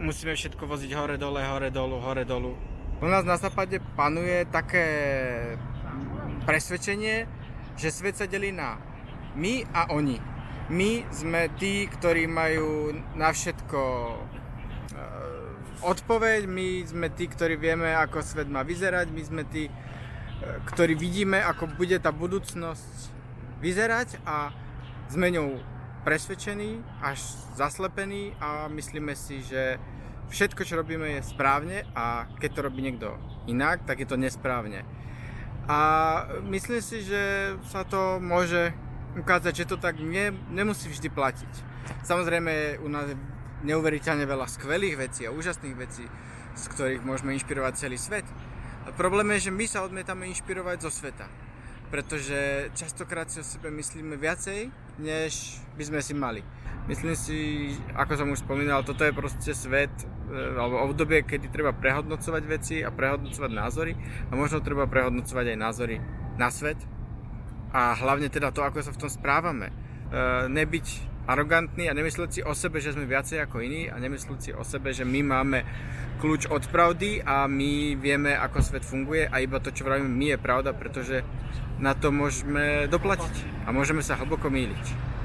musíme 0.00 0.32
všetko 0.32 0.64
voziť 0.64 0.90
hore 0.96 1.16
dole, 1.20 1.44
hore 1.44 1.68
dolu, 1.68 2.00
hore 2.00 2.24
dolu? 2.24 2.56
U 3.02 3.06
nás 3.10 3.26
na 3.28 3.36
západe 3.36 3.82
panuje 3.98 4.48
také 4.48 4.86
presvedčenie, 6.48 7.28
že 7.76 7.92
svet 7.92 8.16
sa 8.16 8.24
delí 8.24 8.54
na 8.54 8.80
my 9.36 9.68
a 9.70 9.92
oni. 9.92 10.18
My 10.66 11.06
sme 11.14 11.46
tí, 11.60 11.86
ktorí 11.86 12.26
majú 12.26 12.90
na 13.14 13.30
všetko 13.30 13.80
odpoveď, 15.84 16.48
my 16.48 16.68
sme 16.86 17.08
tí, 17.12 17.28
ktorí 17.28 17.54
vieme, 17.60 17.92
ako 17.92 18.24
svet 18.24 18.48
má 18.48 18.64
vyzerať, 18.64 19.12
my 19.12 19.22
sme 19.22 19.42
tí, 19.44 19.68
e, 19.68 19.72
ktorí 20.72 20.96
vidíme, 20.96 21.42
ako 21.42 21.76
bude 21.76 21.96
tá 22.00 22.10
budúcnosť 22.10 23.12
vyzerať 23.60 24.20
a 24.24 24.52
sme 25.12 25.32
ňou 25.32 25.60
presvedčení, 26.06 26.80
až 27.02 27.22
zaslepení 27.58 28.34
a 28.38 28.70
myslíme 28.70 29.14
si, 29.18 29.42
že 29.42 29.78
všetko, 30.30 30.62
čo 30.66 30.78
robíme, 30.78 31.18
je 31.18 31.22
správne 31.22 31.86
a 31.94 32.30
keď 32.38 32.50
to 32.50 32.64
robí 32.66 32.80
niekto 32.82 33.14
inak, 33.50 33.86
tak 33.86 34.02
je 34.02 34.08
to 34.08 34.18
nesprávne. 34.18 34.86
A 35.66 35.78
myslím 36.46 36.78
si, 36.78 37.02
že 37.02 37.54
sa 37.66 37.82
to 37.82 38.22
môže 38.22 38.70
ukázať, 39.16 39.64
že 39.64 39.68
to 39.68 39.76
tak 39.80 39.96
ne, 39.98 40.32
nemusí 40.52 40.92
vždy 40.92 41.08
platiť. 41.08 41.52
Samozrejme, 42.04 42.82
u 42.84 42.88
nás 42.92 43.08
je 43.08 43.16
neuveriteľne 43.64 44.28
veľa 44.28 44.46
skvelých 44.46 44.96
vecí 45.00 45.24
a 45.24 45.32
úžasných 45.32 45.76
vecí, 45.76 46.04
z 46.56 46.64
ktorých 46.76 47.02
môžeme 47.02 47.32
inšpirovať 47.34 47.72
celý 47.80 47.96
svet. 47.96 48.28
A 48.86 48.92
problém 48.94 49.26
je, 49.36 49.50
že 49.50 49.56
my 49.56 49.66
sa 49.66 49.82
odmietame 49.82 50.28
inšpirovať 50.30 50.76
zo 50.84 50.90
sveta. 50.92 51.26
Pretože 51.86 52.70
častokrát 52.74 53.30
si 53.30 53.40
o 53.40 53.46
sebe 53.46 53.70
myslíme 53.70 54.18
viacej, 54.18 54.70
než 54.98 55.62
by 55.78 55.84
sme 55.86 56.00
si 56.02 56.14
mali. 56.14 56.42
Myslím 56.86 57.18
si, 57.18 57.38
ako 57.98 58.12
som 58.14 58.28
už 58.30 58.46
spomínal, 58.46 58.86
toto 58.86 59.02
je 59.02 59.10
proste 59.10 59.50
svet, 59.54 59.90
e, 60.30 60.34
alebo 60.54 60.86
obdobie, 60.86 61.26
kedy 61.26 61.50
treba 61.50 61.74
prehodnocovať 61.74 62.42
veci 62.46 62.76
a 62.82 62.94
prehodnocovať 62.94 63.50
názory 63.50 63.92
a 64.30 64.32
možno 64.38 64.62
treba 64.62 64.86
prehodnocovať 64.86 65.54
aj 65.54 65.58
názory 65.58 65.96
na 66.38 66.46
svet 66.46 66.78
a 67.76 67.92
hlavne 67.92 68.32
teda 68.32 68.48
to, 68.56 68.64
ako 68.64 68.80
sa 68.80 68.96
v 68.96 69.00
tom 69.04 69.12
správame. 69.12 69.68
E, 69.68 69.72
nebyť 70.48 70.86
arogantní 71.28 71.90
a 71.90 71.96
nemyslieť 71.98 72.30
si 72.32 72.40
o 72.40 72.56
sebe, 72.56 72.80
že 72.80 72.96
sme 72.96 73.04
viacej 73.04 73.42
ako 73.44 73.60
iní 73.60 73.92
a 73.92 74.00
nemyslieť 74.00 74.40
si 74.40 74.50
o 74.56 74.64
sebe, 74.64 74.96
že 74.96 75.04
my 75.04 75.20
máme 75.20 75.58
kľúč 76.22 76.48
od 76.48 76.64
pravdy 76.72 77.20
a 77.20 77.44
my 77.44 77.98
vieme, 78.00 78.32
ako 78.32 78.64
svet 78.64 78.86
funguje 78.86 79.28
a 79.28 79.42
iba 79.44 79.60
to, 79.60 79.74
čo 79.74 79.84
vravíme 79.84 80.08
my 80.08 80.26
je 80.32 80.38
pravda, 80.40 80.72
pretože 80.72 81.20
na 81.76 81.92
to 81.92 82.08
môžeme 82.08 82.88
doplatiť 82.88 83.68
a 83.68 83.74
môžeme 83.74 84.00
sa 84.00 84.16
hlboko 84.16 84.48
míliť. 84.48 85.15